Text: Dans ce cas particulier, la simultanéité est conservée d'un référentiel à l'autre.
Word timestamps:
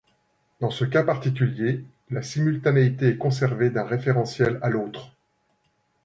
Dans 0.61 0.71
ce 0.71 0.83
cas 0.83 1.03
particulier, 1.03 1.85
la 2.09 2.23
simultanéité 2.23 3.09
est 3.09 3.17
conservée 3.17 3.69
d'un 3.69 3.85
référentiel 3.85 4.57
à 4.63 4.69
l'autre. 4.71 5.11